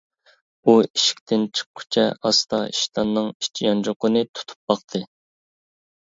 ئۇ 0.69 0.73
ئىشىكتىن 0.83 1.41
چىققۇچە 1.59 2.05
ئاستا 2.29 2.61
ئىشتاننىڭ 2.69 3.27
ئىچ 3.33 3.61
يانچۇقىنى 3.65 4.23
تۇتۇپ 4.39 4.73
باقتى. 4.73 5.03